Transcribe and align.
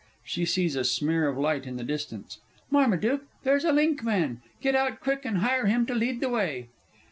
(She 0.25 0.45
sees 0.45 0.75
a 0.75 0.83
smear 0.83 1.27
of 1.27 1.37
light 1.37 1.67
in 1.67 1.77
the 1.77 1.83
distance.) 1.83 2.39
Marmaduke, 2.71 3.27
there's 3.43 3.63
a 3.65 3.71
linkman. 3.71 4.41
Get 4.59 4.73
out 4.73 4.99
quick, 4.99 5.25
and 5.25 5.37
hire 5.37 5.67
him 5.67 5.85
to 5.85 5.93
lead 5.93 6.21
the 6.21 6.29
way. 6.29 6.69